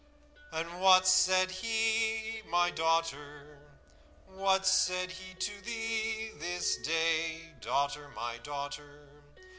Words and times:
"'And 0.51 0.81
what 0.81 1.07
said 1.07 1.51
he, 1.51 2.41
my 2.47 2.71
daughter? 2.71 3.59
What 4.25 4.65
said 4.65 5.11
he 5.11 5.35
to 5.35 5.61
thee 5.63 6.31
this 6.39 6.77
day, 6.77 7.53
Daughter, 7.59 8.09
my 8.15 8.37
daughter?' 8.39 9.09